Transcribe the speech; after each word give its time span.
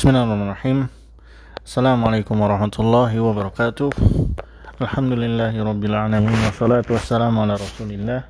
Bismillahirrahmanirrahim. 0.00 0.88
Assalamualaikum 1.60 2.32
warahmatullahi 2.40 3.20
wabarakatuh. 3.20 3.92
Alhamdulillahirrabbilalamin 4.80 6.24
Wassalatu 6.40 6.96
wassalamu 6.96 7.44
ala 7.44 7.60
rasulillah 7.60 8.24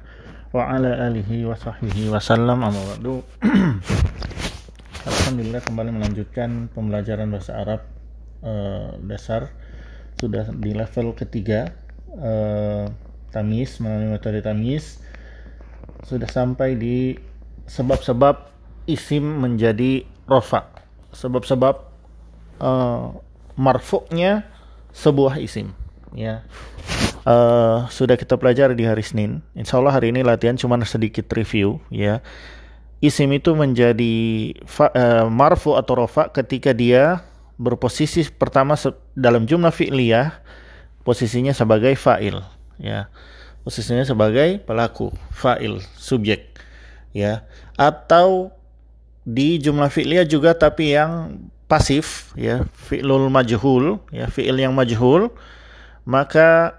Wa 0.50 0.66
ala 0.66 1.06
alihi 1.06 1.46
wa 1.46 1.54
sahbihi 1.54 2.10
wasallam 2.10 2.66
Amma 2.66 2.74
ba'du. 2.74 3.22
Alhamdulillah 5.14 5.62
kembali 5.62 5.94
melanjutkan 5.94 6.74
pembelajaran 6.74 7.30
bahasa 7.30 7.54
Arab 7.54 7.86
uh, 8.42 8.98
dasar. 9.06 9.54
Sudah 10.18 10.50
di 10.50 10.74
level 10.74 11.14
ketiga 11.14 11.70
uh, 12.18 12.90
Tamis, 13.30 13.78
melalui 13.78 14.18
metode 14.18 14.42
Tamis. 14.42 14.98
Sudah 16.02 16.26
sampai 16.26 16.74
di 16.74 17.14
sebab-sebab 17.70 18.50
isim 18.90 19.22
menjadi 19.22 20.02
rofa 20.26 20.79
sebab-sebab 21.12 21.74
uh, 22.60 23.14
marfuknya 23.58 24.46
sebuah 24.94 25.38
isim 25.42 25.74
ya. 26.14 26.42
Uh, 27.20 27.84
sudah 27.92 28.16
kita 28.16 28.40
pelajari 28.40 28.72
di 28.72 28.88
hari 28.88 29.04
Senin. 29.04 29.44
Insya 29.52 29.76
Allah 29.76 29.92
hari 29.92 30.08
ini 30.10 30.24
latihan 30.24 30.56
cuma 30.56 30.80
sedikit 30.88 31.28
review 31.36 31.78
ya. 31.92 32.24
Isim 33.00 33.32
itu 33.32 33.56
menjadi 33.56 34.16
fa, 34.68 34.92
uh, 34.92 35.26
marfu 35.28 35.76
atau 35.76 36.04
rofa 36.04 36.28
ketika 36.32 36.72
dia 36.76 37.24
berposisi 37.60 38.24
pertama 38.32 38.76
dalam 39.12 39.44
jumlah 39.44 39.72
fi'liyah 39.72 40.40
posisinya 41.04 41.52
sebagai 41.52 41.92
fa'il 41.96 42.40
ya. 42.80 43.12
Posisinya 43.60 44.08
sebagai 44.08 44.60
pelaku 44.64 45.12
fa'il 45.32 45.84
subjek 46.00 46.56
ya. 47.12 47.44
Atau 47.76 48.56
di 49.24 49.60
jumlah 49.60 49.92
fi'liyah 49.92 50.24
juga 50.24 50.56
tapi 50.56 50.96
yang 50.96 51.38
pasif 51.70 52.34
ya 52.34 52.66
fi'lul 52.88 53.30
majhul 53.30 54.02
ya 54.10 54.26
fi'il 54.26 54.58
yang 54.58 54.74
majhul 54.74 55.30
maka 56.08 56.74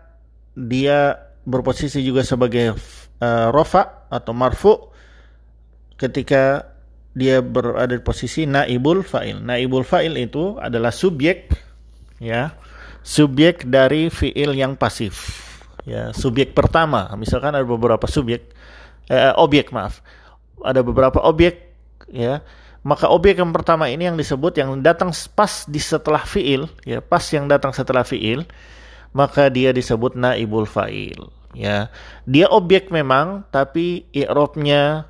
dia 0.57 1.31
berposisi 1.47 2.03
juga 2.03 2.25
sebagai 2.25 2.75
uh, 3.23 3.47
rofa 3.53 4.07
atau 4.11 4.33
marfu 4.35 4.91
ketika 5.95 6.71
dia 7.11 7.43
berada 7.43 7.91
di 7.91 8.01
posisi 8.01 8.47
naibul 8.47 9.03
fa'il. 9.03 9.43
Naibul 9.43 9.83
fa'il 9.83 10.15
itu 10.15 10.55
adalah 10.57 10.89
subjek 10.89 11.51
ya, 12.17 12.55
subjek 13.03 13.67
dari 13.67 14.07
fi'il 14.07 14.55
yang 14.55 14.79
pasif. 14.79 15.43
Ya, 15.83 16.13
subjek 16.13 16.53
pertama, 16.53 17.09
misalkan 17.17 17.57
ada 17.57 17.65
beberapa 17.65 18.05
subjek 18.05 18.53
eh, 19.09 19.33
objek 19.35 19.73
maaf. 19.73 19.99
Ada 20.61 20.85
beberapa 20.85 21.19
objek 21.25 21.70
ya. 22.11 22.43
Maka 22.81 23.09
objek 23.13 23.37
yang 23.37 23.53
pertama 23.53 23.87
ini 23.93 24.09
yang 24.09 24.17
disebut 24.17 24.57
yang 24.57 24.81
datang 24.81 25.13
pas 25.37 25.69
di 25.69 25.77
setelah 25.77 26.25
fiil 26.25 26.65
ya 26.81 26.97
pas 26.97 27.21
yang 27.29 27.45
datang 27.45 27.69
setelah 27.77 28.01
fiil 28.01 28.41
maka 29.13 29.53
dia 29.53 29.69
disebut 29.69 30.17
naibul 30.17 30.65
fa'il 30.65 31.29
ya. 31.53 31.93
Dia 32.25 32.47
objek 32.49 32.89
memang 32.89 33.45
tapi 33.53 34.09
i'rabnya 34.15 35.05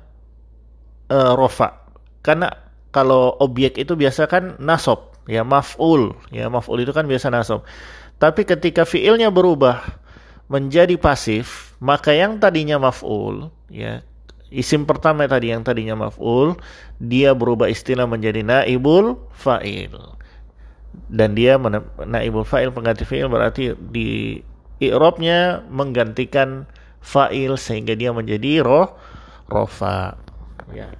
uh, 1.08 1.32
rofa. 1.32 1.88
Karena 2.20 2.52
kalau 2.92 3.34
objek 3.40 3.80
itu 3.80 3.96
biasa 3.96 4.28
kan 4.28 4.60
nasob 4.60 5.16
ya 5.24 5.46
maf'ul 5.46 6.12
ya 6.28 6.52
maf'ul 6.52 6.84
itu 6.84 6.92
kan 6.92 7.08
biasa 7.08 7.32
nasob. 7.32 7.64
Tapi 8.20 8.44
ketika 8.44 8.84
fiilnya 8.84 9.32
berubah 9.32 9.80
menjadi 10.52 11.00
pasif 11.00 11.72
maka 11.80 12.12
yang 12.12 12.36
tadinya 12.36 12.76
maf'ul 12.76 13.48
ya 13.72 14.04
Isim 14.52 14.84
pertama 14.84 15.24
tadi 15.24 15.48
yang 15.48 15.64
tadinya 15.64 15.96
maf'ul, 15.96 16.60
dia 17.00 17.32
berubah 17.32 17.72
istilah 17.72 18.04
menjadi 18.04 18.44
naibul 18.44 19.16
fa'il. 19.32 19.96
Dan 21.08 21.32
dia 21.32 21.56
naibul 22.04 22.44
fa'il 22.44 22.68
pengganti 22.68 23.08
fi'il 23.08 23.32
berarti 23.32 23.72
di 23.88 24.44
i'rabnya 24.84 25.64
menggantikan 25.72 26.68
fa'il 27.00 27.56
sehingga 27.56 27.96
dia 27.96 28.12
menjadi 28.12 28.60
roh 28.60 28.92
rofa. 29.48 30.20
Ya. 30.76 30.92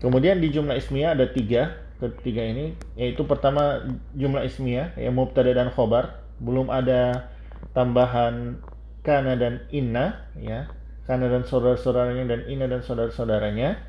Kemudian 0.00 0.40
di 0.40 0.48
jumlah 0.48 0.80
ismiyah 0.80 1.12
ada 1.12 1.28
tiga, 1.28 1.76
ketiga 2.00 2.40
ini 2.46 2.78
yaitu 2.94 3.26
pertama 3.26 3.84
jumlah 4.14 4.46
ismiyah 4.46 4.94
yang 4.94 5.18
mubtada 5.18 5.50
dan 5.50 5.68
khobar 5.74 6.22
belum 6.38 6.70
ada 6.70 7.28
tambahan 7.74 8.62
kana 9.02 9.34
dan 9.34 9.66
inna 9.74 10.30
ya 10.38 10.70
Kana 11.08 11.24
dan 11.32 11.48
saudara-saudaranya 11.48 12.28
dan 12.28 12.40
Ina 12.52 12.68
dan 12.68 12.84
saudara-saudaranya. 12.84 13.80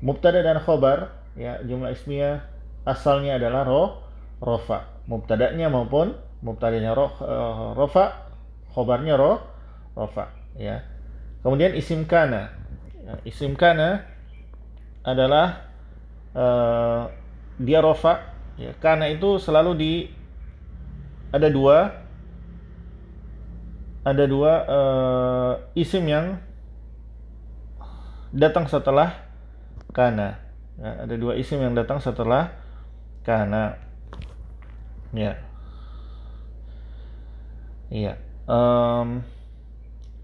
Mubtada 0.00 0.40
dan 0.40 0.56
khobar, 0.64 1.12
ya 1.36 1.60
jumlah 1.60 1.92
ismiyah 1.92 2.40
asalnya 2.88 3.36
adalah 3.36 3.68
roh, 3.68 4.00
rofa. 4.40 4.88
Mubtadanya 5.04 5.68
maupun 5.68 6.16
mubtadanya 6.40 6.96
roh, 6.96 7.12
uh, 7.20 7.76
rofa, 7.76 8.32
khobarnya 8.72 9.20
roh, 9.20 9.44
rofa. 9.92 10.32
Ya. 10.56 10.88
Kemudian 11.44 11.76
isim 11.76 12.08
kana. 12.08 12.56
Ya, 13.04 13.14
isim 13.28 13.52
kana 13.52 14.08
adalah 15.04 15.68
uh, 16.32 17.12
dia 17.60 17.84
rofa. 17.84 18.24
Ya, 18.56 18.72
kana 18.80 19.12
itu 19.12 19.36
selalu 19.36 19.72
di 19.76 19.92
ada 21.28 21.52
dua 21.52 22.07
ada 24.06 24.24
dua 24.26 24.52
uh, 24.66 25.52
isim 25.74 26.06
yang 26.06 26.38
datang 28.34 28.68
setelah 28.68 29.26
kana. 29.90 30.38
Ya, 30.78 31.08
ada 31.08 31.14
dua 31.18 31.34
isim 31.34 31.58
yang 31.58 31.74
datang 31.74 31.98
setelah 31.98 32.54
kana. 33.26 33.80
Ya. 35.10 35.40
Iya. 37.88 38.20
Um, 38.48 39.24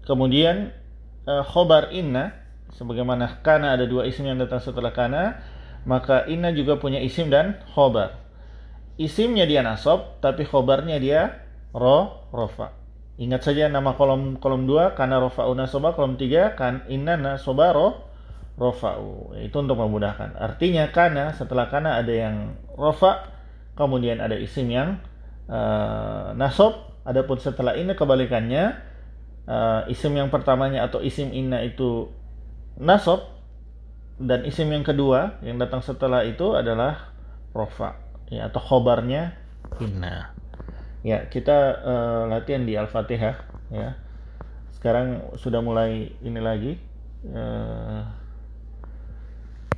kemudian 0.05 0.73
uh, 1.25 1.41
khobar 1.45 1.89
inna 1.93 2.33
sebagaimana 2.77 3.41
kana 3.41 3.73
ada 3.73 3.89
dua 3.89 4.05
isim 4.05 4.27
yang 4.27 4.37
datang 4.37 4.61
setelah 4.61 4.93
kana, 4.93 5.41
maka 5.87 6.27
inna 6.29 6.53
juga 6.53 6.77
punya 6.77 7.01
isim 7.01 7.31
dan 7.31 7.59
khobar. 7.73 8.21
Isimnya 8.95 9.43
dia 9.43 9.59
nasob, 9.59 10.23
tapi 10.23 10.47
khobarnya 10.47 11.01
dia 11.03 11.43
ro 11.75 12.29
rofa. 12.31 12.84
Ingat 13.15 13.47
saja 13.47 13.71
nama 13.71 13.95
kolom 13.95 14.35
kolom 14.43 14.67
2 14.67 14.99
karena 14.99 15.23
rofa'u 15.23 15.55
nasoba, 15.55 15.95
kolom 15.95 16.19
3 16.19 16.59
kan 16.59 16.83
inna 16.91 17.15
nasoba 17.15 17.71
ro 17.71 18.03
rofa'u. 18.59 19.39
Itu 19.39 19.63
untuk 19.63 19.79
memudahkan. 19.79 20.35
Artinya 20.35 20.91
karena 20.91 21.31
setelah 21.31 21.71
karena 21.71 21.99
ada 21.99 22.11
yang 22.11 22.59
rofa, 22.75 23.31
kemudian 23.79 24.19
ada 24.19 24.35
isim 24.35 24.67
yang 24.67 24.99
uh, 25.47 26.35
nasob, 26.35 26.75
adapun 27.07 27.39
setelah 27.39 27.79
ini 27.79 27.95
kebalikannya 27.95 28.75
uh, 29.47 29.87
isim 29.87 30.11
yang 30.17 30.27
pertamanya 30.27 30.83
atau 30.83 30.99
isim 30.99 31.31
inna 31.31 31.63
itu 31.63 32.11
nasob 32.75 33.31
dan 34.19 34.43
isim 34.47 34.71
yang 34.71 34.83
kedua 34.83 35.39
yang 35.43 35.59
datang 35.59 35.83
setelah 35.83 36.23
itu 36.23 36.55
adalah 36.55 37.15
rofa 37.51 37.99
ya 38.27 38.51
atau 38.51 38.59
khobarnya 38.59 39.35
inna. 39.79 40.35
Ya, 41.05 41.29
kita 41.29 41.85
uh, 41.85 42.23
latihan 42.25 42.65
di 42.65 42.73
Al-Fatihah 42.73 43.37
ya. 43.69 43.93
Sekarang 44.73 45.21
sudah 45.37 45.61
mulai 45.61 46.09
ini 46.25 46.41
lagi 46.41 46.81
uh, 47.29 48.01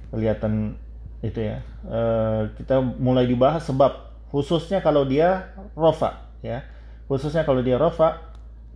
kelihatan 0.08 0.80
itu 1.20 1.52
ya. 1.52 1.60
Uh, 1.84 2.48
kita 2.56 2.80
mulai 2.80 3.28
dibahas 3.28 3.68
sebab 3.68 4.08
khususnya 4.32 4.80
kalau 4.80 5.04
dia 5.04 5.52
rofa 5.76 6.32
ya. 6.40 6.64
Khususnya 7.12 7.44
kalau 7.44 7.60
dia 7.60 7.76
rofa 7.76 8.24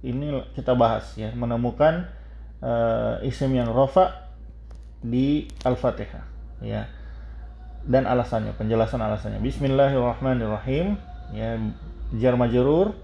ini 0.04 0.36
kita 0.52 0.76
bahas 0.76 1.16
ya, 1.16 1.32
menemukan 1.32 2.12
uh, 2.60 3.16
isim 3.24 3.56
yang 3.56 3.72
rofa 3.72 4.28
di 5.00 5.48
Al-Fatihah 5.64 6.28
ya. 6.60 6.84
Dan 7.88 8.04
alasannya, 8.04 8.60
penjelasan 8.60 9.00
alasannya. 9.00 9.40
Bismillahirrahmanirrahim 9.40 11.11
ya 11.32 11.60
jar 12.16 12.36
majrur. 12.36 12.96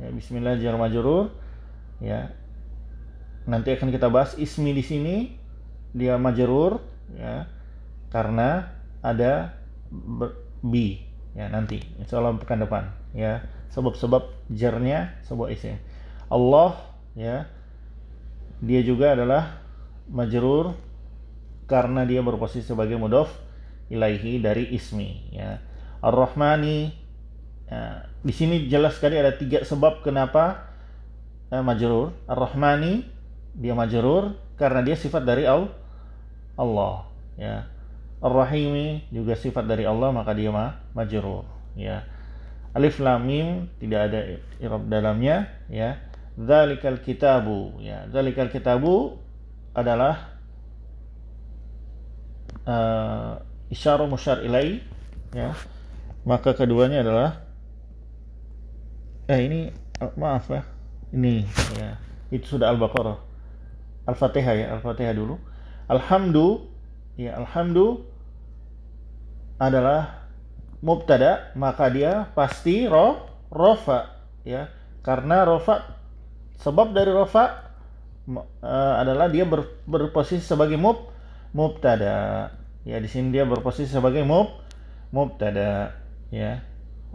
Ya 0.00 0.08
bismillah 0.12 0.56
jar 0.60 0.76
majrur. 0.76 1.32
Ya. 2.00 2.32
Nanti 3.48 3.72
akan 3.74 3.92
kita 3.92 4.08
bahas 4.12 4.36
ismi 4.36 4.72
di 4.76 4.84
sini 4.84 5.16
dia 5.92 6.16
majrur 6.16 6.80
ya. 7.16 7.48
Karena 8.12 8.70
ada 9.00 9.56
bi 10.60 11.00
ya 11.36 11.48
nanti. 11.48 11.80
Insya 12.00 12.20
Allah 12.20 12.36
pekan 12.36 12.62
depan 12.62 12.92
ya. 13.16 13.44
Sebab-sebab 13.70 14.50
jarnya 14.50 15.20
sebuah 15.24 15.54
isim. 15.54 15.78
Allah 16.30 16.78
ya 17.18 17.50
dia 18.60 18.80
juga 18.84 19.16
adalah 19.16 19.62
majrur 20.10 20.76
karena 21.70 22.02
dia 22.02 22.20
berposisi 22.20 22.66
sebagai 22.66 22.98
mudof 22.98 23.30
ilaihi 23.88 24.42
dari 24.42 24.68
ismi 24.74 25.32
ya. 25.32 25.62
Ar-Rahmani 26.00 26.99
ya, 27.70 28.10
di 28.20 28.32
sini 28.34 28.66
jelas 28.68 29.00
sekali 29.00 29.16
ada 29.16 29.32
tiga 29.32 29.62
sebab 29.64 30.04
kenapa 30.04 30.68
eh, 31.48 31.62
majrur. 31.62 32.12
Ar-Rahmani 32.28 33.06
dia 33.56 33.72
majrur 33.72 34.36
karena 34.60 34.84
dia 34.84 34.96
sifat 34.98 35.24
dari 35.24 35.48
Allah. 35.48 37.08
Ya. 37.40 37.70
Ar-Rahimi 38.20 39.08
juga 39.08 39.32
sifat 39.32 39.64
dari 39.64 39.88
Allah 39.88 40.12
maka 40.12 40.36
dia 40.36 40.52
ma 40.52 40.76
majrur 40.92 41.48
ya. 41.72 42.04
Alif 42.76 43.02
lam 43.02 43.26
mim 43.26 43.66
tidak 43.82 44.12
ada 44.12 44.20
i'rab 44.60 44.84
dalamnya 44.86 45.48
ya. 45.72 45.96
Dzalikal 46.36 47.00
kitabu 47.00 47.80
ya. 47.80 48.06
Dzalikal 48.12 48.52
kitabu 48.52 49.18
adalah 49.72 50.36
uh, 52.68 53.40
isyarah 53.72 54.06
musyar 54.06 54.44
ilai 54.44 54.84
ya. 55.32 55.56
Maka 56.28 56.52
keduanya 56.52 57.00
adalah 57.00 57.49
eh 59.30 59.40
ini 59.46 59.60
maaf 60.18 60.50
ya. 60.50 60.66
Ini 61.14 61.46
ya. 61.78 61.94
Itu 62.34 62.58
sudah 62.58 62.74
Al-Baqarah. 62.74 63.18
Al-Fatihah 64.10 64.54
ya, 64.58 64.66
Al-Fatihah 64.74 65.14
dulu. 65.14 65.38
Alhamdu 65.86 66.70
ya 67.20 67.36
alhamdu 67.36 68.08
adalah 69.60 70.24
mubtada 70.80 71.52
maka 71.52 71.92
dia 71.92 72.32
pasti 72.32 72.88
ro 72.88 73.28
rofa 73.52 74.24
ya 74.48 74.72
karena 75.04 75.44
rofa 75.44 76.00
sebab 76.56 76.96
dari 76.96 77.12
rofa 77.12 77.76
uh, 78.64 78.94
adalah 78.96 79.28
dia 79.28 79.44
ber, 79.44 79.68
berposisi 79.84 80.40
sebagai 80.40 80.80
mub 80.80 81.12
mubtada 81.52 82.48
ya 82.88 82.96
di 82.96 83.08
sini 83.10 83.28
dia 83.28 83.44
berposisi 83.44 83.92
sebagai 83.92 84.24
mub 84.24 84.48
mubtada 85.12 85.92
ya 86.32 86.64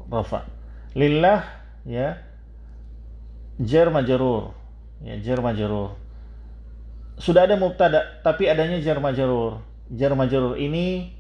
rofa 0.06 0.46
lillah 0.94 1.65
ya. 1.88 2.20
Jar 3.56 3.88
majrur 3.88 4.52
ya 5.00 5.16
jar 5.24 5.40
majrur 5.40 5.96
sudah 7.16 7.48
ada 7.48 7.56
mubtada 7.56 8.20
tapi 8.20 8.52
adanya 8.52 8.84
jar 8.84 9.00
majrur 9.00 9.64
jar 9.92 10.12
majrur 10.12 10.60
ini 10.60 11.16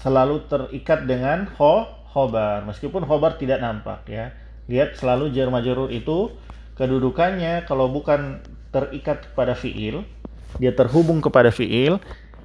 selalu 0.00 0.48
terikat 0.48 1.04
dengan 1.04 1.44
ho 1.60 1.84
khobar. 2.10 2.64
Meskipun 2.66 3.04
khobar 3.04 3.36
tidak 3.36 3.60
nampak 3.60 4.08
ya. 4.08 4.32
Lihat 4.70 4.96
selalu 4.96 5.34
jar 5.34 5.50
majrur 5.52 5.92
itu 5.92 6.32
kedudukannya 6.78 7.68
kalau 7.68 7.90
bukan 7.92 8.40
terikat 8.70 9.26
kepada 9.32 9.52
fiil 9.58 10.06
dia 10.58 10.72
terhubung 10.74 11.22
kepada 11.22 11.50
fiil 11.52 11.98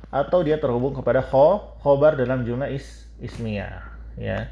atau 0.09 0.45
dia 0.45 0.62
terhubung 0.62 0.94
kepada 0.94 1.21
kho 1.21 1.77
khobar 1.81 2.18
dalam 2.18 2.44
jumlah 2.45 2.69
is 2.69 3.07
ismiyah 3.21 3.86
ya. 4.18 4.50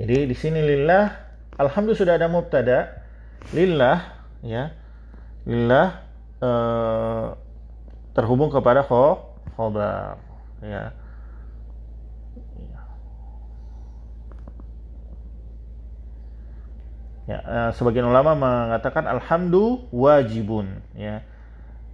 Jadi 0.00 0.24
di 0.24 0.36
sini 0.36 0.60
lillah 0.64 1.31
alhamdulillah 1.58 2.00
sudah 2.00 2.14
ada 2.16 2.28
mubtada 2.28 2.78
lillah 3.52 3.98
ya 4.44 4.72
lillah 5.44 6.06
eh, 6.38 7.26
terhubung 8.14 8.48
kepada 8.52 8.86
kho 8.86 9.20
khobar 9.56 10.16
ya 10.62 10.94
Ya, 17.22 17.38
uh, 17.46 17.70
sebagian 17.70 18.10
ulama 18.10 18.34
mengatakan 18.34 19.06
alhamdu 19.06 19.86
wajibun 19.94 20.82
ya. 20.98 21.22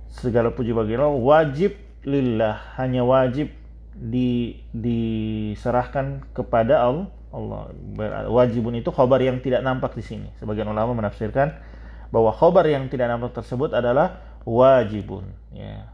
Segala 0.09 0.49
puji 0.49 0.73
bagi 0.73 0.97
Allah 0.97 1.13
wajib 1.13 1.77
lillah, 2.01 2.57
hanya 2.81 3.05
wajib 3.05 3.53
di 3.93 4.57
diserahkan 4.73 6.25
kepada 6.33 6.81
Allah. 6.81 7.13
Allah. 7.35 7.73
Wajibun 8.29 8.79
itu 8.79 8.89
khobar 8.93 9.21
yang 9.21 9.41
tidak 9.43 9.61
nampak 9.61 9.93
di 9.97 10.05
sini. 10.05 10.29
Sebagian 10.41 10.69
ulama 10.69 10.97
menafsirkan 10.97 11.53
bahwa 12.09 12.33
khobar 12.33 12.65
yang 12.65 12.89
tidak 12.89 13.13
nampak 13.13 13.37
tersebut 13.37 13.77
adalah 13.77 14.41
wajibun 14.49 15.29
ya. 15.53 15.93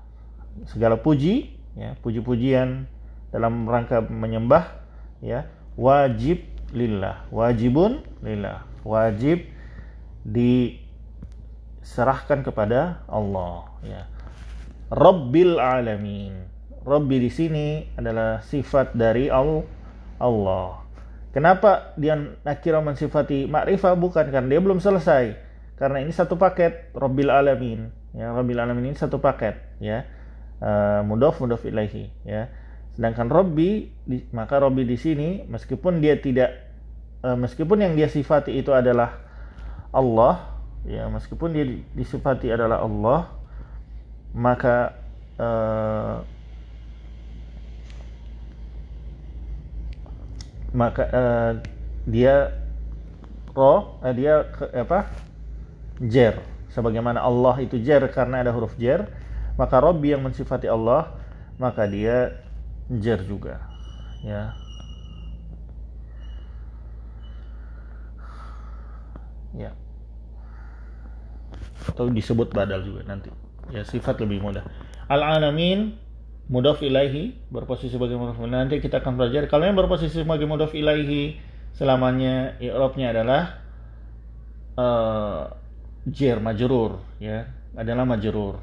Segala 0.70 0.94
puji 0.94 1.58
ya, 1.74 1.98
puji-pujian 1.98 2.86
dalam 3.34 3.66
rangka 3.66 3.98
menyembah 4.06 4.78
ya, 5.18 5.50
wajib 5.74 6.46
lillah, 6.70 7.26
wajibun 7.34 8.06
lillah 8.22 8.62
wajib 8.84 9.48
diserahkan 10.28 12.44
kepada 12.44 13.00
Allah 13.08 13.64
ya. 13.82 14.06
Rabbil 14.92 15.56
alamin. 15.58 16.44
Rabbi 16.84 17.16
di 17.16 17.32
sini 17.32 17.88
adalah 17.96 18.44
sifat 18.44 18.92
dari 18.92 19.32
Allah. 19.32 20.83
Kenapa 21.34 21.98
dia 21.98 22.14
nakira 22.46 22.78
mensifati 22.78 23.50
ma'rifah 23.50 23.98
bukan 23.98 24.30
karena 24.30 24.46
dia 24.46 24.60
belum 24.62 24.78
selesai. 24.78 25.34
Karena 25.74 25.98
ini 25.98 26.14
satu 26.14 26.38
paket 26.38 26.94
Rabbil 26.94 27.26
alamin. 27.26 27.90
Ya, 28.14 28.30
Rabbil 28.30 28.62
alamin 28.62 28.94
ini 28.94 28.96
satu 28.96 29.18
paket 29.18 29.58
ya. 29.82 30.06
Uh, 30.62 31.02
mudhof 31.02 31.42
mudhof 31.42 31.66
ilaihi 31.66 32.14
ya. 32.22 32.54
Sedangkan 32.94 33.26
Rabbi 33.26 33.90
maka 34.30 34.62
Rabbi 34.62 34.86
di 34.86 34.94
sini 34.94 35.42
meskipun 35.50 35.98
dia 35.98 36.14
tidak 36.22 36.54
uh, 37.26 37.34
meskipun 37.34 37.82
yang 37.82 37.98
dia 37.98 38.06
sifati 38.06 38.54
itu 38.54 38.70
adalah 38.70 39.18
Allah 39.90 40.54
ya 40.84 41.08
meskipun 41.08 41.50
dia 41.50 41.64
disifati 41.96 42.52
adalah 42.52 42.84
Allah 42.84 43.20
maka 44.36 44.94
uh, 45.40 46.20
maka 50.74 51.02
uh, 51.14 51.52
dia 52.04 52.50
roh 53.54 54.02
uh, 54.02 54.10
dia 54.10 54.42
apa 54.74 55.08
jer. 56.02 56.42
Sebagaimana 56.74 57.22
Allah 57.22 57.62
itu 57.62 57.78
jer 57.78 58.02
karena 58.10 58.42
ada 58.42 58.50
huruf 58.50 58.74
jer 58.74 59.06
maka 59.54 59.78
Robbi 59.78 60.10
yang 60.10 60.26
mensifati 60.26 60.66
Allah 60.66 61.14
maka 61.62 61.86
dia 61.86 62.34
jer 62.90 63.22
juga. 63.22 63.62
Ya. 64.26 64.58
Ya. 69.54 69.70
Atau 71.86 72.10
disebut 72.10 72.50
badal 72.50 72.82
juga 72.82 73.06
nanti. 73.06 73.30
Ya 73.70 73.86
sifat 73.86 74.18
lebih 74.18 74.42
mudah. 74.42 74.66
Al 75.06 75.22
alamin 75.22 75.94
mudaf 76.46 76.84
ilaihi 76.84 77.32
berposisi 77.48 77.96
sebagai 77.96 78.20
mudaf 78.20 78.36
nanti 78.44 78.80
kita 78.80 79.00
akan 79.00 79.16
belajar 79.16 79.48
kalau 79.48 79.64
yang 79.64 79.76
berposisi 79.76 80.20
sebagai 80.20 80.44
mudaf 80.44 80.76
ilaihi 80.76 81.40
selamanya 81.72 82.60
i'rabnya 82.60 83.16
adalah 83.16 83.42
uh, 84.76 85.50
jer 86.04 86.38
majrur 86.38 87.00
ya 87.18 87.48
adalah 87.74 88.06
majrur. 88.06 88.62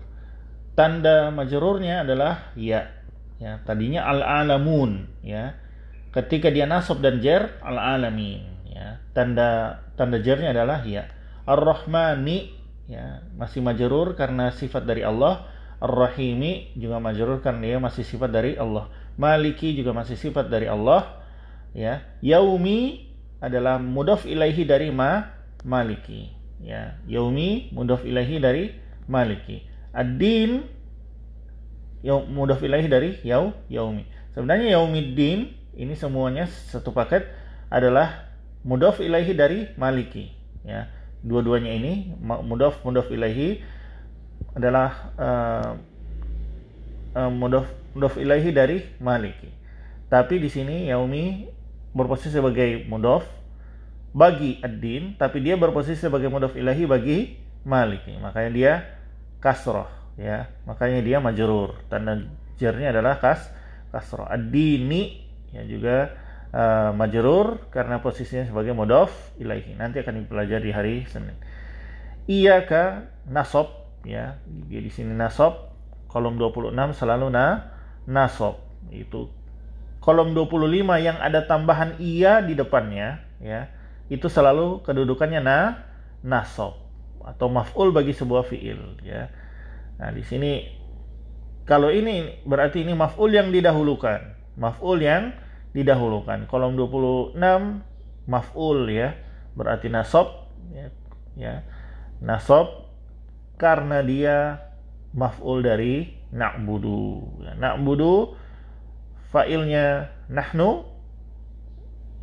Tanda 0.71 1.29
majrurnya 1.35 2.07
adalah 2.07 2.55
ya 2.55 2.87
ya. 3.37 3.59
Tadinya 3.67 4.07
al 4.07 4.23
alamun 4.23 5.11
ya. 5.21 5.59
Ketika 6.11 6.51
dia 6.51 6.67
nasab 6.67 7.03
dan 7.03 7.19
jer 7.19 7.59
al 7.59 7.77
alamin 7.77 8.43
ya. 8.71 9.03
Tanda 9.11 9.81
tanda 9.99 10.23
jarnya 10.23 10.55
adalah 10.55 10.83
ya. 10.87 11.11
Ar-rahmani 11.43 12.55
ya. 12.87 13.25
Masih 13.35 13.59
majrur 13.59 14.15
karena 14.15 14.55
sifat 14.55 14.87
dari 14.87 15.03
Allah 15.03 15.43
ar-rahimi 15.81 16.77
juga 16.77 17.01
majrur 17.01 17.41
karena 17.41 17.75
dia 17.75 17.79
masih 17.81 18.05
sifat 18.05 18.29
dari 18.29 18.53
Allah. 18.55 18.87
Maliki 19.17 19.73
juga 19.73 19.91
masih 19.91 20.15
sifat 20.15 20.47
dari 20.47 20.69
Allah 20.69 21.25
ya. 21.73 22.05
Yaumi 22.21 23.09
adalah 23.41 23.81
mudaf 23.81 24.29
ilaihi 24.29 24.63
dari 24.63 24.93
ma 24.93 25.33
maliki 25.65 26.29
ya. 26.61 27.01
Yaumi 27.09 27.73
mudaf 27.73 28.05
ilaihi 28.05 28.37
dari 28.37 28.71
maliki. 29.09 29.65
Ad-din 29.91 30.63
mudaf 32.05 32.61
ilaihi 32.61 32.87
dari 32.87 33.09
yau 33.25 33.51
yaumi. 33.67 34.05
Sebenarnya 34.31 34.79
yaumiddin 34.79 35.53
ini 35.75 35.93
semuanya 35.97 36.45
satu 36.47 36.93
paket 36.93 37.25
adalah 37.73 38.31
mudaf 38.61 39.01
ilaihi 39.01 39.33
dari 39.33 39.59
maliki 39.75 40.29
ya. 40.61 40.87
Dua-duanya 41.21 41.73
ini 41.73 42.13
mudaf 42.21 42.81
mudaf 42.85 43.09
ilaihi 43.09 43.61
adalah 44.55 44.89
uh, 45.15 45.71
uh, 47.15 47.31
ilaihi 48.19 48.51
dari 48.51 48.83
maliki. 48.99 49.49
Tapi 50.11 50.39
di 50.39 50.51
sini 50.51 50.91
yaumi 50.91 51.47
berposisi 51.95 52.35
sebagai 52.35 52.83
mudaf 52.87 53.27
bagi 54.11 54.59
ad-din 54.59 55.15
tapi 55.15 55.39
dia 55.39 55.55
berposisi 55.55 56.03
sebagai 56.03 56.27
mudaf 56.27 56.55
ilahi 56.55 56.83
bagi 56.83 57.17
maliki. 57.63 58.19
Makanya 58.19 58.51
dia 58.51 58.73
kasroh 59.39 59.87
ya. 60.19 60.51
Makanya 60.67 60.99
dia 60.99 61.17
majrur. 61.23 61.79
Tanda 61.87 62.19
jarnya 62.59 62.91
adalah 62.91 63.19
kas 63.23 63.47
kasroh. 63.91 64.27
Ad-dini 64.27 65.23
ya 65.51 65.63
juga 65.67 66.15
uh, 66.51 66.91
karena 67.71 68.03
posisinya 68.03 68.47
sebagai 68.47 68.75
modof 68.75 69.11
ilaihi. 69.39 69.75
Nanti 69.79 69.99
akan 70.03 70.27
dipelajari 70.27 70.69
hari 70.71 70.95
Senin. 71.07 71.35
Iyaka 72.27 73.09
nasob 73.27 73.80
ya. 74.05 74.39
Di 74.45 74.91
sini 74.91 75.13
nasob 75.15 75.73
kolom 76.11 76.35
26 76.39 76.73
selalu 76.95 77.27
na 77.31 77.75
nasob. 78.05 78.59
Itu 78.91 79.31
kolom 80.01 80.33
25 80.33 80.97
yang 81.01 81.17
ada 81.21 81.45
tambahan 81.45 81.97
iya 82.01 82.41
di 82.41 82.57
depannya 82.57 83.21
ya. 83.41 83.69
Itu 84.11 84.27
selalu 84.27 84.83
kedudukannya 84.83 85.41
na 85.41 85.57
nasob 86.21 86.77
atau 87.21 87.47
maf'ul 87.47 87.93
bagi 87.93 88.11
sebuah 88.11 88.43
fiil 88.45 89.01
ya. 89.05 89.29
Nah, 90.01 90.09
di 90.09 90.25
sini 90.25 90.65
kalau 91.69 91.93
ini 91.93 92.41
berarti 92.43 92.81
ini 92.81 92.97
maf'ul 92.97 93.29
yang 93.29 93.53
didahulukan 93.53 94.41
maf'ul 94.59 94.99
yang 94.99 95.35
didahulukan. 95.71 96.47
Kolom 96.51 96.75
26 96.75 97.37
maf'ul 98.27 98.79
ya, 98.91 99.15
berarti 99.55 99.87
nasab 99.87 100.51
ya, 100.71 100.87
ya. 101.39 101.53
Nasab 102.21 102.90
karena 103.61 104.01
dia 104.01 104.57
maf'ul 105.13 105.61
dari 105.61 106.09
na'budu. 106.33 107.37
Ya, 107.45 107.53
na'budu 107.53 108.33
fa'ilnya 109.29 110.09
nahnu. 110.33 110.89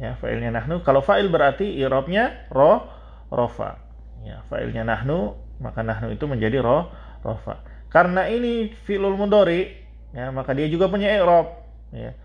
Ya 0.02 0.18
fa'ilnya 0.18 0.50
nahnu. 0.50 0.83
Kalau 0.83 0.99
fa'il 0.99 1.30
berarti 1.30 1.78
i'rabnya 1.78 2.50
ro 2.50 2.90
rofa. 3.30 3.78
Ya 4.26 4.42
fa'ilnya 4.50 4.83
nahnu 4.83 5.38
maka 5.62 5.87
nahnu 5.87 6.11
itu 6.11 6.26
menjadi 6.26 6.59
ro 6.59 6.90
rofa. 7.23 7.62
Karena 7.87 8.26
ini 8.26 8.75
fi'lul 8.85 9.14
mudhari 9.14 9.78
ya 10.11 10.35
maka 10.35 10.59
dia 10.59 10.66
juga 10.66 10.90
punya 10.90 11.14
i'rab. 11.14 11.54
Ya 11.95 12.18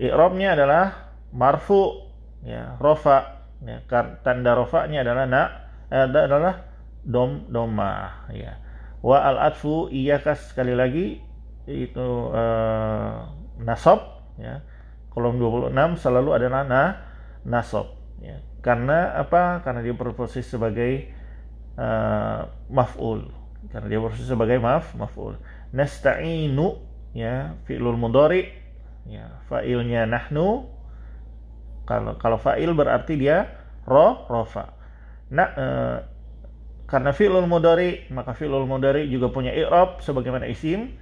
i'rabnya 0.00 0.56
adalah 0.56 1.12
marfu 1.36 2.08
ya 2.40 2.80
rofa. 2.80 3.44
Ya 3.60 3.84
tanda 4.24 4.56
rofanya 4.56 5.04
adalah 5.04 5.28
na 5.28 5.42
eh, 5.92 6.08
adalah 6.08 6.69
dom 7.04 7.48
doma 7.48 8.26
ya. 8.32 8.60
Wa 9.00 9.24
al 9.24 9.40
atfu 9.40 9.88
iyakas 9.88 10.52
sekali 10.52 10.76
lagi 10.76 11.20
itu 11.68 12.08
uh, 12.32 13.28
nasab 13.60 14.24
ya. 14.36 14.64
Kolom 15.10 15.42
26 15.42 15.74
selalu 15.98 16.30
adalah 16.38 16.62
na 16.62 16.82
nasab 17.42 17.98
ya. 18.22 18.38
Karena 18.60 19.16
apa? 19.16 19.64
Karena 19.64 19.80
dia 19.80 19.96
berposisi 19.96 20.44
sebagai 20.44 21.08
uh, 21.80 22.44
maf'ul. 22.68 23.26
Karena 23.72 23.86
dia 23.88 23.98
berposisi 24.00 24.28
sebagai 24.28 24.60
maf 24.60 24.92
maf'ul. 24.96 25.40
Nasta'inu 25.72 26.76
ya 27.16 27.56
fi'lul 27.64 27.96
mudhari 27.96 28.52
ya. 29.08 29.40
Fa'ilnya 29.48 30.04
nahnu 30.04 30.68
kalau 31.88 32.14
kalau 32.20 32.38
fa'il 32.38 32.70
berarti 32.76 33.16
dia 33.16 33.48
ro 33.88 34.28
rofa. 34.28 34.76
Nah 35.32 35.48
uh, 35.56 35.98
karena 36.90 37.14
fi'lul 37.14 37.46
mudhari, 37.46 38.10
maka 38.10 38.34
fi'lul 38.34 38.66
mudhari 38.66 39.06
juga 39.06 39.30
punya 39.30 39.54
i'rab 39.54 40.02
sebagaimana 40.02 40.50
isim. 40.50 40.98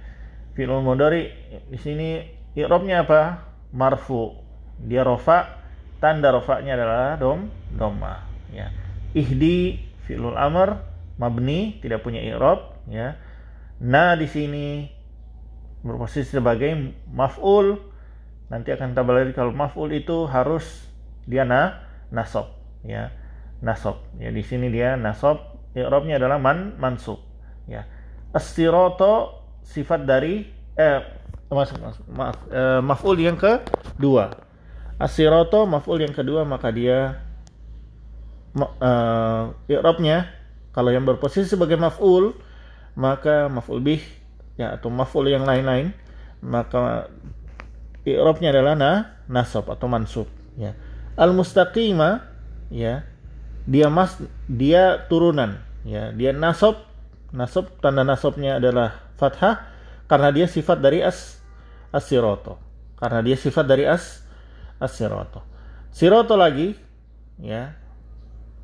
Fi'lul 0.53 0.85
mudhari 0.85 1.33
di 1.65 1.81
sini 1.81 2.21
i'rabnya 2.53 3.01
apa? 3.09 3.49
Marfu. 3.73 4.37
Dia 4.85 5.01
rofa, 5.01 5.65
tanda 5.97 6.29
rofanya 6.29 6.77
adalah 6.77 7.17
dom, 7.17 7.49
doma. 7.73 8.21
Ya. 8.53 8.69
Ihdi 9.17 9.81
fi'lul 10.05 10.37
amr 10.37 10.77
mabni 11.17 11.81
tidak 11.81 12.05
punya 12.05 12.21
i'rab 12.21 12.77
ya. 12.85 13.17
Na 13.81 14.13
di 14.13 14.29
sini 14.29 14.85
berposisi 15.81 16.37
sebagai 16.37 16.93
maf'ul. 17.09 17.81
Nanti 18.53 18.69
akan 18.77 18.93
kita 18.93 19.01
lagi 19.09 19.33
kalau 19.33 19.57
maf'ul 19.57 19.89
itu 19.97 20.29
harus 20.29 20.85
dia 21.25 21.49
na 21.49 21.81
nasab 22.13 22.53
ya. 22.85 23.09
Nasab. 23.65 24.05
Ya 24.21 24.29
di 24.29 24.45
sini 24.45 24.69
dia 24.69 24.93
nasab 24.93 25.58
i'rabnya 25.77 26.17
adalah 26.17 26.41
man 26.41 26.77
mansub. 26.77 27.21
Ya. 27.69 27.85
As-sirata 28.33 29.37
sifat 29.65 30.05
dari 30.05 30.49
eh 30.77 30.99
maaf 31.49 31.73
maaf 32.09 32.37
eh, 32.49 32.81
maf'ul 32.81 33.17
yang 33.21 33.37
kedua. 33.37 34.33
As-sirata 35.01 35.65
maf'ul 35.65 36.05
yang 36.05 36.13
kedua 36.13 36.45
maka 36.45 36.69
dia 36.73 37.23
uh, 38.57 39.53
i'rabnya 39.69 40.29
kalau 40.73 40.89
yang 40.89 41.05
berposisi 41.05 41.49
sebagai 41.49 41.77
maf'ul 41.77 42.33
maka 42.97 43.47
maf'ul 43.47 43.79
bih 43.79 44.03
ya 44.59 44.75
atau 44.75 44.91
maf'ul 44.91 45.29
yang 45.29 45.47
lain-lain 45.47 45.93
maka 46.43 47.07
i'rabnya 48.03 48.51
adalah 48.51 48.73
na 48.75 48.91
nasab 49.29 49.69
atau 49.69 49.85
mansub. 49.85 50.27
Ya. 50.57 50.75
Al 51.19 51.35
mustaqima 51.35 52.25
ya 52.71 53.05
dia 53.69 53.85
mas 53.93 54.17
dia 54.49 55.05
turunan 55.05 55.61
ya. 55.85 56.09
Dia 56.09 56.33
nasab 56.33 56.81
nasab 57.29 57.69
tanda 57.77 58.01
nasabnya 58.01 58.57
adalah 58.57 58.97
fathah 59.21 59.69
karena 60.09 60.33
dia 60.33 60.49
sifat 60.49 60.81
dari 60.81 61.05
as 61.05 61.37
asiroto 61.93 62.57
karena 62.97 63.21
dia 63.21 63.37
sifat 63.37 63.69
dari 63.69 63.85
as 63.85 64.25
asiroto 64.81 65.45
siroto 65.93 66.33
lagi 66.33 66.73
ya 67.37 67.77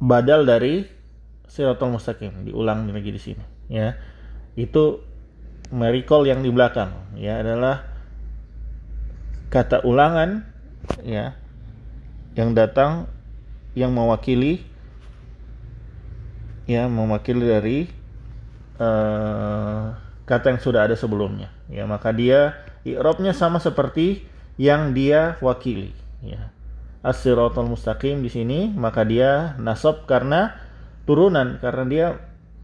badal 0.02 0.44
dari 0.44 0.90
sirotol 1.46 1.96
mustaqim. 1.96 2.44
Diulang 2.44 2.90
lagi 2.90 3.14
di 3.14 3.22
sini 3.22 3.46
ya. 3.70 3.96
Itu 4.58 5.06
merikol 5.70 6.26
yang 6.26 6.42
di 6.42 6.50
belakang 6.50 7.18
ya 7.18 7.42
adalah 7.42 7.86
kata 9.50 9.86
ulangan 9.88 10.46
ya 11.02 11.34
yang 12.38 12.54
datang 12.54 13.08
yang 13.74 13.96
mewakili 13.96 14.62
ya 16.66 16.90
mewakili 16.90 17.46
dari 17.46 17.78
uh, 18.82 19.94
kata 20.26 20.54
yang 20.54 20.62
sudah 20.62 20.90
ada 20.90 20.98
sebelumnya. 20.98 21.54
Ya 21.70 21.86
maka 21.86 22.14
dia 22.14 22.58
i'rabnya 22.86 23.34
sama 23.34 23.62
seperti 23.62 24.26
yang 24.58 24.94
dia 24.94 25.38
wakili. 25.42 25.94
Ya. 26.22 26.54
As-siratal 27.06 27.70
mustaqim 27.70 28.26
di 28.26 28.34
sini 28.34 28.74
maka 28.74 29.06
dia 29.06 29.54
nasab 29.62 30.10
karena 30.10 30.58
turunan. 31.06 31.62
Karena 31.62 31.84
dia 31.86 32.08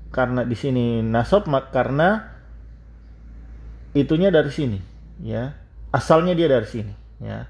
karena 0.10 0.41
di 0.43 0.58
sini 0.58 1.05
nasab 1.05 1.46
karena 1.70 2.34
itunya 3.93 4.34
dari 4.34 4.50
sini. 4.50 4.79
Ya. 5.22 5.53
Asalnya 5.93 6.34
dia 6.34 6.50
dari 6.50 6.65
sini. 6.65 6.93
Ya. 7.22 7.46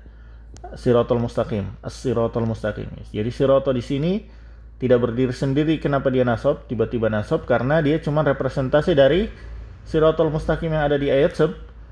Siratal 0.75 1.20
mustaqim. 1.20 1.79
As-siratal 1.79 2.43
mustaqim. 2.43 2.91
Jadi 3.15 3.31
siratal 3.31 3.72
di 3.72 3.84
sini 3.84 4.13
tidak 4.81 4.97
berdiri 4.97 5.29
sendiri 5.29 5.77
kenapa 5.77 6.09
dia 6.09 6.25
nasab? 6.25 6.65
Tiba-tiba 6.65 7.05
nasab 7.05 7.45
karena 7.45 7.85
dia 7.85 8.01
cuma 8.01 8.25
representasi 8.25 8.97
dari 8.97 9.29
siratul 9.85 10.33
mustaqim 10.33 10.73
yang 10.73 10.89
ada 10.89 10.97
di 10.97 11.13
ayat 11.13 11.38
se 11.38 11.45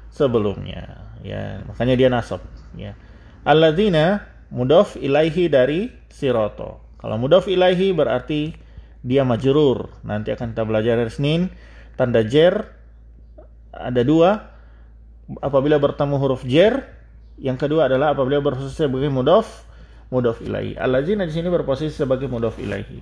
sebelumnya. 0.09 0.97
Ya 1.21 1.61
makanya 1.69 1.93
dia 1.93 2.09
nasab 2.09 2.41
ya. 2.73 2.97
Alladzina 3.45 4.25
mudaf 4.49 4.97
ilaihi 4.97 5.53
dari 5.53 5.93
sirato. 6.09 6.81
Kalau 6.97 7.21
mudaf 7.21 7.45
ilaihi 7.45 7.93
berarti 7.93 8.57
dia 9.05 9.21
majrur. 9.21 9.93
Nanti 10.01 10.33
akan 10.33 10.57
kita 10.57 10.65
belajar 10.65 10.97
hari 10.97 11.13
Senin. 11.13 11.53
Tanda 11.93 12.25
jer 12.25 12.73
ada 13.69 14.01
dua. 14.01 14.49
Apabila 15.45 15.77
bertemu 15.77 16.17
huruf 16.17 16.41
jer 16.41 16.89
yang 17.37 17.53
kedua 17.53 17.85
adalah 17.85 18.17
apabila 18.17 18.41
berfungsi 18.41 18.89
sebagai 18.89 19.13
mudaf 19.13 19.68
mudhof 20.09 20.41
ilaihi. 20.41 20.75
Allazina 20.77 21.25
di 21.25 21.33
sini 21.33 21.47
berposisi 21.49 21.93
sebagai 21.93 22.29
mudhof 22.29 22.57
ilaihi. 22.57 22.99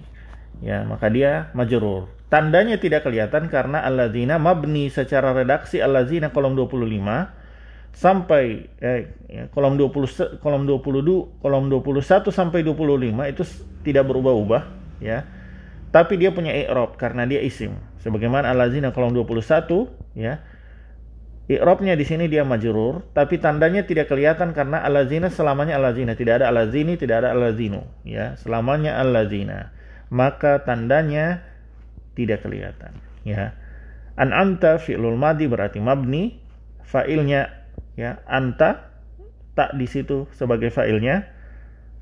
Ya, 0.63 0.83
maka 0.83 1.07
dia 1.11 1.51
majrur. 1.55 2.11
Tandanya 2.27 2.75
tidak 2.75 3.07
kelihatan 3.07 3.47
karena 3.47 3.83
allazina 3.87 4.35
mabni 4.35 4.91
secara 4.91 5.31
redaksi 5.31 5.79
allazina 5.79 6.35
kolom 6.35 6.59
25 6.59 6.83
sampai 7.95 8.67
eh, 8.83 9.01
ya, 9.31 9.43
kolom 9.49 9.79
20 9.79 10.43
kolom 10.43 10.67
22 10.67 11.39
kolom 11.39 11.63
21 11.71 12.29
sampai 12.29 12.59
25 12.67 13.31
itu 13.31 13.43
tidak 13.87 14.03
berubah-ubah 14.11 14.63
ya. 14.99 15.23
Tapi 15.87 16.19
dia 16.19 16.35
punya 16.35 16.51
i'rab 16.51 16.99
karena 16.99 17.23
dia 17.23 17.39
isim. 17.39 17.79
Sebagaimana 18.03 18.51
allazina 18.51 18.91
kolom 18.91 19.15
21 19.15 20.19
ya 20.19 20.43
I'rabnya 21.47 21.95
di 21.95 22.03
sini 22.03 22.27
dia 22.27 22.43
majrur, 22.43 23.07
tapi 23.15 23.39
tandanya 23.39 23.87
tidak 23.87 24.11
kelihatan 24.11 24.51
karena 24.51 24.83
alazina 24.83 25.31
selamanya 25.31 25.79
alazina, 25.79 26.11
tidak 26.11 26.43
ada 26.43 26.51
alazini, 26.51 26.99
tidak 26.99 27.23
ada 27.23 27.31
alazinu, 27.31 27.87
ya, 28.03 28.35
selamanya 28.35 28.99
alazina. 28.99 29.71
Maka 30.11 30.67
tandanya 30.67 31.39
tidak 32.19 32.43
kelihatan, 32.43 32.99
ya. 33.23 33.55
An 34.19 34.35
anta 34.35 34.75
fi'lul 34.75 35.15
madi 35.15 35.47
berarti 35.47 35.79
mabni, 35.79 36.35
fa'ilnya 36.83 37.47
ya 37.95 38.19
anta 38.27 38.91
tak 39.55 39.79
di 39.79 39.87
situ 39.87 40.27
sebagai 40.35 40.67
fa'ilnya, 40.67 41.31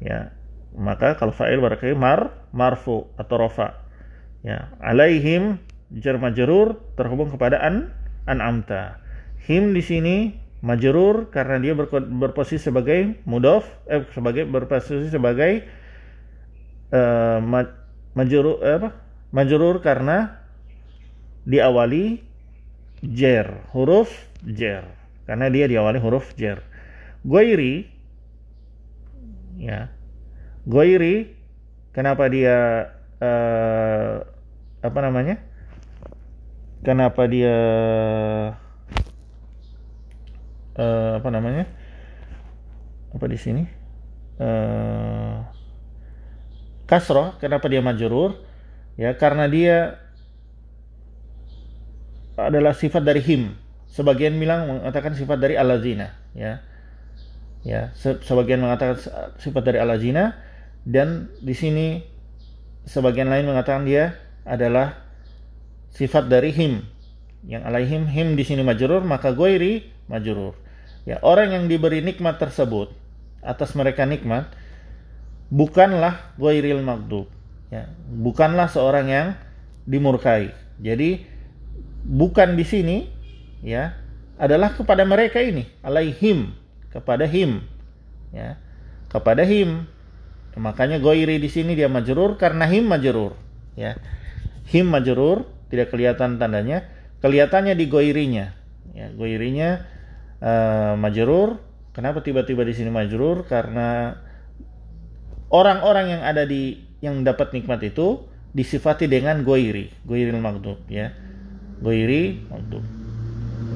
ya. 0.02 0.34
Maka 0.74 1.22
kalau 1.22 1.30
fa'il 1.30 1.62
berarti 1.62 1.94
mar 1.94 2.50
marfu 2.50 3.14
atau 3.14 3.46
rofa. 3.46 3.78
Ya, 4.42 4.74
alaihim 4.82 5.62
jar 5.94 6.18
majrur 6.18 6.82
terhubung 6.98 7.30
kepada 7.30 7.62
an 7.62 7.94
an 8.26 8.42
amta 8.42 9.05
Him 9.46 9.78
di 9.78 9.82
sini 9.86 10.34
majrur 10.66 11.30
karena 11.30 11.62
dia 11.62 11.78
berposisi 11.78 12.58
sebagai 12.58 13.22
mudof 13.30 13.70
eh 13.86 14.02
sebagai 14.18 14.50
berposisi 14.50 15.14
sebagai 15.14 15.62
uh, 16.90 17.38
majrur 18.18 18.66
eh, 18.66 18.76
apa? 18.82 18.90
Majrur 19.30 19.86
karena 19.86 20.42
diawali 21.46 22.24
jer, 23.06 23.70
huruf 23.76 24.10
jer. 24.42 24.90
Karena 25.30 25.50
dia 25.54 25.70
diawali 25.70 26.02
huruf 26.02 26.34
jer. 26.34 26.66
Goiri 27.22 27.86
ya. 29.62 29.94
Goiri 30.66 31.38
kenapa 31.94 32.26
dia 32.32 32.90
uh, 33.22 34.26
apa 34.82 35.00
namanya? 35.06 35.38
Kenapa 36.82 37.26
dia 37.30 37.58
uh, 40.80 41.20
apa 41.20 41.30
namanya? 41.32 41.66
Apa 43.16 43.26
di 43.32 43.40
sini? 43.40 43.64
Uh, 44.36 45.40
kasroh 46.86 47.40
kenapa 47.40 47.66
dia 47.72 47.80
majrur? 47.80 48.36
Ya 48.96 49.16
karena 49.16 49.48
dia 49.48 50.00
adalah 52.36 52.76
sifat 52.76 53.04
dari 53.04 53.24
him. 53.24 53.56
Sebagian 53.92 54.36
bilang 54.36 54.68
mengatakan 54.68 55.16
sifat 55.16 55.40
dari 55.40 55.56
alazina 55.56 56.12
ya. 56.36 56.60
Ya 57.66 57.96
sebagian 57.98 58.62
mengatakan 58.62 59.02
sifat 59.42 59.64
dari 59.66 59.80
alazina 59.82 60.38
dan 60.86 61.34
di 61.42 61.56
sini 61.58 62.06
sebagian 62.86 63.32
lain 63.32 63.50
mengatakan 63.50 63.88
dia 63.88 64.20
adalah 64.46 65.02
sifat 65.96 66.28
dari 66.28 66.52
him. 66.52 66.86
Yang 67.46 67.64
alaihim 67.66 68.04
him 68.10 68.28
di 68.36 68.44
sini 68.44 68.62
majrur 68.62 69.02
maka 69.02 69.32
goiri 69.32 69.88
majrur 70.12 70.65
ya 71.06 71.22
orang 71.22 71.54
yang 71.54 71.66
diberi 71.70 72.02
nikmat 72.02 72.42
tersebut 72.42 72.92
atas 73.46 73.78
mereka 73.78 74.04
nikmat 74.10 74.50
bukanlah 75.54 76.34
goiril 76.42 76.82
magdub 76.82 77.30
ya 77.70 77.90
bukanlah 78.10 78.70
seorang 78.70 79.08
yang 79.10 79.28
dimurkai. 79.86 80.52
Jadi 80.82 81.24
bukan 82.04 82.58
di 82.58 82.66
sini 82.66 82.98
ya 83.62 83.96
adalah 84.36 84.76
kepada 84.76 85.08
mereka 85.08 85.40
ini 85.40 85.64
alaihim 85.80 86.52
kepada 86.92 87.24
him 87.30 87.64
ya 88.34 88.60
kepada 89.10 89.46
him. 89.46 89.88
Makanya 90.56 91.04
goiri 91.04 91.36
di 91.36 91.52
sini 91.52 91.76
dia 91.76 91.92
majrur 91.92 92.40
karena 92.40 92.64
him 92.68 92.88
majrur 92.88 93.36
ya. 93.76 93.96
Him 94.66 94.90
majrur 94.90 95.46
tidak 95.70 95.94
kelihatan 95.94 96.42
tandanya 96.42 96.88
kelihatannya 97.22 97.78
di 97.78 97.86
goirinya 97.90 98.54
ya 98.96 99.12
goirinya 99.12 99.84
uh, 100.46 100.94
majrur. 100.94 101.58
Kenapa 101.96 102.22
tiba-tiba 102.22 102.62
di 102.62 102.78
sini 102.78 102.94
majrur? 102.94 103.50
Karena 103.50 104.14
orang-orang 105.50 106.20
yang 106.20 106.22
ada 106.22 106.46
di 106.46 106.86
yang 107.02 107.26
dapat 107.26 107.52
nikmat 107.56 107.82
itu 107.82 108.30
disifati 108.54 109.10
dengan 109.10 109.42
goiri. 109.42 109.90
Goiril 110.06 110.38
magdub 110.38 110.80
ya. 110.88 111.12
Goiri 111.82 112.46
magdub 112.48 112.86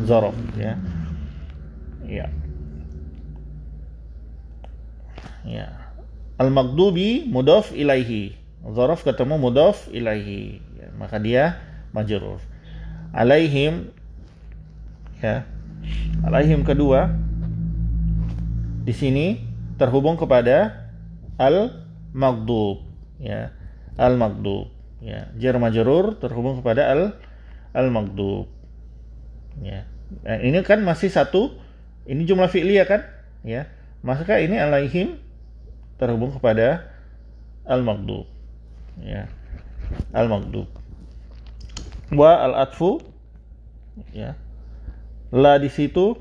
zorof 0.05 0.37
ya. 0.55 0.77
Ya. 2.05 2.27
Ya. 5.43 5.67
Al 6.39 6.51
magdubi 6.51 7.27
mudof 7.27 7.71
ilaihi. 7.75 8.35
Zorof 8.63 9.03
ketemu 9.03 9.35
mudof 9.39 9.87
ilaihi. 9.91 10.63
Ya, 10.79 10.87
maka 10.95 11.19
dia 11.19 11.59
majrur. 11.91 12.39
Alaihim 13.11 13.91
ya 15.19 15.43
alaihim 16.25 16.61
kedua 16.67 17.13
di 18.83 18.93
sini 18.95 19.41
terhubung 19.79 20.17
kepada 20.17 20.89
al 21.39 21.87
magdub 22.11 22.83
ya. 23.21 23.53
Al 23.99 24.15
magdub 24.15 24.71
ya. 24.99 25.31
Jar 25.39 25.55
majrur 25.61 26.17
terhubung 26.17 26.59
kepada 26.59 26.89
al 26.91 27.01
al 27.75 27.87
magdub 27.93 28.49
ya. 29.61 29.85
Nah, 30.25 30.37
ini 30.41 30.59
kan 30.65 30.81
masih 30.81 31.13
satu 31.13 31.53
ini 32.09 32.25
jumlah 32.25 32.49
fi'liyah 32.49 32.85
kan 32.89 33.01
ya. 33.45 33.69
Maka 34.01 34.39
ini 34.41 34.57
alaihim 34.57 35.19
terhubung 35.99 36.33
kepada 36.33 36.89
al 37.67 37.85
maghdub 37.85 38.25
ya. 39.03 39.29
Al 40.15 40.31
maghdub 40.31 40.67
wa 42.09 42.41
al 42.41 42.57
atfu 42.65 42.97
ya 44.13 44.33
la 45.29 45.61
di 45.61 45.69
situ 45.69 46.17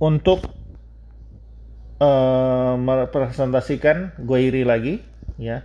untuk 0.00 0.44
uh, 2.02 2.74
merepresentasikan 2.76 4.20
goiri 4.20 4.66
lagi 4.68 5.00
ya 5.40 5.64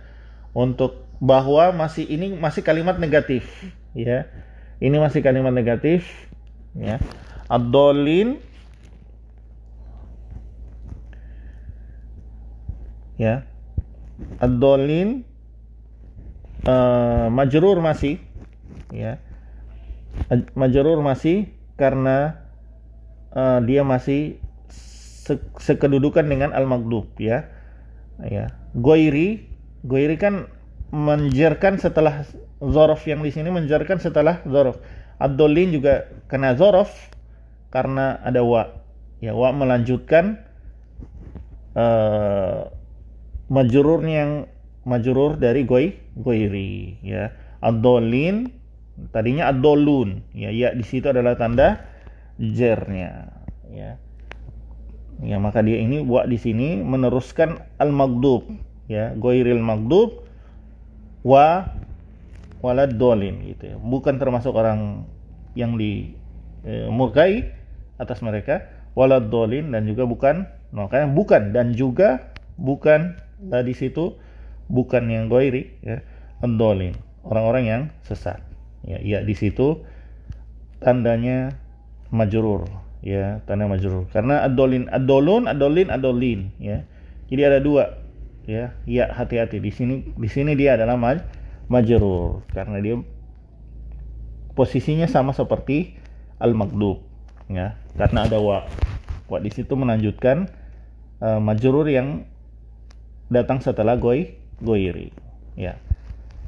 untuk 0.56 1.04
bahwa 1.20 1.76
masih 1.76 2.08
ini 2.08 2.32
masih 2.32 2.64
kalimat 2.64 2.96
negatif 2.96 3.44
ya 3.92 4.24
ini 4.80 4.96
masih 4.96 5.20
kalimat 5.20 5.52
negatif 5.52 6.08
ya. 6.72 6.96
Adolin 7.52 8.40
ya. 13.20 13.44
Adolin 14.40 15.28
uh, 16.64 17.28
majrur 17.28 17.84
masih 17.84 18.24
ya. 18.88 19.20
Majrur 20.56 21.04
masih 21.04 21.52
karena 21.80 22.36
uh, 23.32 23.64
dia 23.64 23.80
masih 23.80 24.36
se 24.68 25.40
sekedudukan 25.56 26.28
dengan 26.28 26.52
al-maghdub 26.52 27.08
ya. 27.16 27.48
Ya. 28.20 28.52
Goiri, 28.76 29.48
goiri 29.80 30.20
kan 30.20 30.52
menjerkan 30.92 31.80
setelah 31.80 32.28
zorof 32.60 33.08
yang 33.08 33.24
di 33.24 33.32
sini 33.32 33.48
menjarkan 33.48 33.96
setelah 33.96 34.44
zorof. 34.44 34.76
Abdolin 35.16 35.72
juga 35.72 36.12
kena 36.28 36.52
zorof 36.52 36.92
karena 37.72 38.20
ada 38.20 38.44
wa. 38.44 38.76
Ya, 39.24 39.32
wa 39.36 39.52
melanjutkan 39.52 40.40
uh, 41.76 42.68
majurur 43.48 44.00
yang 44.04 44.48
majurur 44.84 45.36
dari 45.40 45.64
goy 45.64 45.96
goiri 46.16 47.00
ya. 47.04 47.32
Adolin 47.60 48.59
tadinya 49.10 49.48
adolun 49.48 50.24
ya 50.36 50.52
ya 50.52 50.74
di 50.76 50.84
situ 50.84 51.08
adalah 51.08 51.36
tanda 51.36 51.84
jernya. 52.40 53.32
Ya. 53.70 54.00
Ya 55.20 55.36
maka 55.36 55.60
dia 55.60 55.76
ini 55.76 56.00
wa 56.00 56.24
di 56.24 56.40
sini 56.40 56.80
meneruskan 56.80 57.60
al 57.76 57.92
magdub 57.92 58.48
ya 58.88 59.12
goiril 59.12 59.60
magdub 59.60 60.24
wa 61.20 61.68
walad 62.64 62.96
dolin 62.96 63.44
gitu 63.44 63.74
ya. 63.74 63.76
Bukan 63.76 64.16
termasuk 64.16 64.56
orang 64.56 65.04
yang 65.52 65.76
dimurkai 65.76 67.32
e, 67.44 67.52
atas 68.00 68.24
mereka. 68.24 68.68
Walad 68.96 69.30
dolin 69.30 69.70
dan 69.70 69.86
juga 69.86 70.02
bukan 70.08 70.50
makanya 70.74 71.06
bukan 71.10 71.42
dan 71.54 71.74
juga 71.78 72.30
bukan 72.58 73.18
nah, 73.42 73.62
di 73.62 73.74
situ 73.74 74.18
bukan 74.70 75.10
yang 75.10 75.26
goiri 75.26 75.78
ya 75.82 76.02
dolin 76.42 76.94
orang-orang 77.26 77.64
yang 77.66 77.82
sesat 78.06 78.38
ya 78.84 78.98
ya 79.00 79.18
di 79.20 79.34
situ 79.36 79.84
tandanya 80.80 81.54
majrur 82.10 82.66
ya 83.00 83.40
tanda 83.48 83.66
majrur. 83.66 84.06
Karena 84.12 84.44
adolin 84.44 84.88
adolun 84.92 85.48
adolin 85.48 85.88
adolin 85.88 86.40
ya. 86.60 86.84
Jadi 87.32 87.42
ada 87.44 87.58
dua 87.60 88.00
ya. 88.44 88.76
Ya 88.84 89.04
hati-hati. 89.12 89.60
Di 89.60 89.72
sini 89.72 90.04
di 90.14 90.28
sini 90.28 90.54
dia 90.56 90.76
adalah 90.76 90.96
maj 90.96 91.24
majrur. 91.68 92.44
Karena 92.52 92.80
dia 92.80 93.00
posisinya 94.54 95.08
sama 95.08 95.32
seperti 95.32 95.96
al 96.36 96.52
magdub 96.52 97.00
ya. 97.48 97.76
Karena 97.96 98.28
ada 98.28 98.38
wa. 98.38 98.68
Wa 99.30 99.38
di 99.38 99.50
situ 99.54 99.72
melanjutkan 99.78 100.50
uh, 101.22 101.40
majrur 101.40 101.86
yang 101.88 102.26
datang 103.30 103.62
setelah 103.62 103.96
goy 103.96 104.36
goiri 104.60 105.14
ya. 105.56 105.78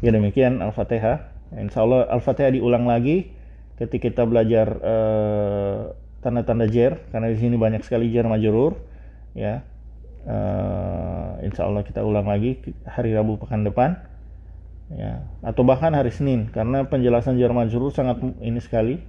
Ya 0.03 0.11
demikian 0.11 0.59
al-fatihah 0.59 1.31
insya 1.61 1.85
Allah 1.85 2.09
al-fatihah 2.09 2.53
diulang 2.55 2.89
lagi 2.89 3.33
ketika 3.77 4.09
kita 4.09 4.23
belajar 4.25 4.79
uh, 4.79 5.93
tanda-tanda 6.23 6.71
jer 6.71 7.03
karena 7.11 7.29
di 7.29 7.39
sini 7.41 7.59
banyak 7.59 7.83
sekali 7.83 8.09
jer 8.09 8.25
majrur 8.25 8.79
ya. 9.35 9.67
Uh, 10.23 11.43
insya 11.43 11.67
Allah 11.67 11.83
kita 11.83 11.99
ulang 12.07 12.31
lagi 12.31 12.63
hari 12.87 13.11
Rabu 13.11 13.43
pekan 13.43 13.67
depan 13.67 13.99
ya. 14.95 15.27
Atau 15.43 15.67
bahkan 15.67 15.91
hari 15.99 16.15
Senin 16.15 16.47
karena 16.55 16.87
penjelasan 16.87 17.37
jar 17.43 17.51
majrur 17.51 17.91
sangat 17.91 18.23
ini 18.39 18.63
sekali 18.63 19.03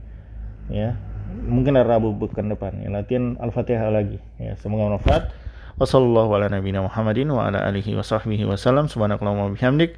ya. 0.74 0.98
Mungkin 1.34 1.78
hari 1.78 1.86
Rabu 1.86 2.18
bukan 2.18 2.50
depan 2.50 2.82
ya. 2.82 2.90
Latihan 2.90 3.38
Al-Fatihah 3.38 3.94
lagi 3.94 4.18
ya. 4.42 4.58
Semoga 4.58 4.90
bermanfaat. 4.90 5.30
Wassalamualaikum 5.74 6.34
warahmatullahi 6.38 6.86
Muhammadin 6.86 7.28
wa 7.34 7.50
ala 7.50 7.66
alihi 7.66 7.98
wa 7.98 8.06
sahbihi 8.06 8.46
wasallam 8.46 8.86
subhanakallahumma 8.86 9.58
bihamdik 9.58 9.98